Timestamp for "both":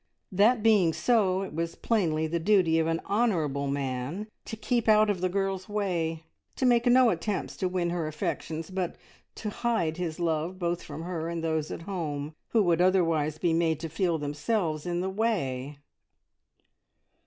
10.57-10.81